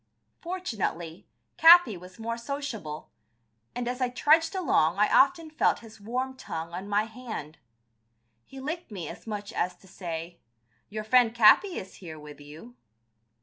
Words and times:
Fortunately, 0.41 1.27
Capi 1.59 1.95
was 1.95 2.17
more 2.17 2.35
sociable, 2.35 3.11
and 3.75 3.87
as 3.87 4.01
I 4.01 4.09
trudged 4.09 4.55
along 4.55 4.97
I 4.97 5.07
often 5.15 5.51
felt 5.51 5.81
his 5.81 6.01
warm 6.01 6.35
tongue 6.35 6.73
on 6.73 6.87
my 6.89 7.03
hand. 7.03 7.59
He 8.43 8.59
licked 8.59 8.89
me 8.89 9.07
as 9.07 9.27
much 9.27 9.53
as 9.53 9.75
to 9.75 9.87
say, 9.87 10.39
"Your 10.89 11.03
friend, 11.03 11.35
Capi, 11.35 11.77
is 11.77 11.97
here 11.97 12.17
with 12.17 12.39
you." 12.41 12.75